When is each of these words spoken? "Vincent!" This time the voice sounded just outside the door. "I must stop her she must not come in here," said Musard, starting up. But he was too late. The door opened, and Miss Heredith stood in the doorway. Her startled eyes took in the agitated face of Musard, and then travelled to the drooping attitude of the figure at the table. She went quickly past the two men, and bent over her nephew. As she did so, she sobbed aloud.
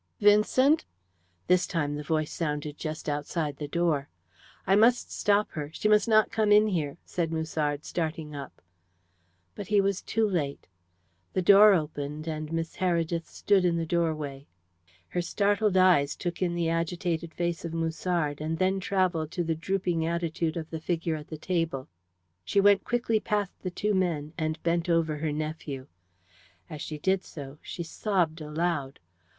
"Vincent!" 0.19 0.83
This 1.45 1.67
time 1.67 1.93
the 1.93 2.01
voice 2.01 2.31
sounded 2.33 2.75
just 2.79 3.07
outside 3.07 3.57
the 3.57 3.67
door. 3.67 4.09
"I 4.65 4.75
must 4.75 5.11
stop 5.11 5.51
her 5.51 5.69
she 5.75 5.87
must 5.87 6.07
not 6.07 6.31
come 6.31 6.51
in 6.51 6.65
here," 6.65 6.97
said 7.05 7.31
Musard, 7.31 7.85
starting 7.85 8.33
up. 8.35 8.63
But 9.53 9.67
he 9.67 9.79
was 9.79 10.01
too 10.01 10.27
late. 10.27 10.67
The 11.33 11.43
door 11.43 11.75
opened, 11.75 12.27
and 12.27 12.51
Miss 12.51 12.77
Heredith 12.77 13.27
stood 13.27 13.63
in 13.63 13.77
the 13.77 13.85
doorway. 13.85 14.47
Her 15.09 15.21
startled 15.21 15.77
eyes 15.77 16.15
took 16.15 16.41
in 16.41 16.55
the 16.55 16.67
agitated 16.67 17.31
face 17.35 17.63
of 17.63 17.71
Musard, 17.71 18.41
and 18.41 18.57
then 18.57 18.79
travelled 18.79 19.29
to 19.33 19.43
the 19.43 19.53
drooping 19.53 20.03
attitude 20.03 20.57
of 20.57 20.71
the 20.71 20.81
figure 20.81 21.15
at 21.15 21.27
the 21.27 21.37
table. 21.37 21.87
She 22.43 22.59
went 22.59 22.85
quickly 22.85 23.19
past 23.19 23.53
the 23.61 23.69
two 23.69 23.93
men, 23.93 24.33
and 24.35 24.63
bent 24.63 24.89
over 24.89 25.17
her 25.17 25.31
nephew. 25.31 25.85
As 26.71 26.81
she 26.81 26.97
did 26.97 27.23
so, 27.23 27.59
she 27.61 27.83
sobbed 27.83 28.41
aloud. 28.41 28.99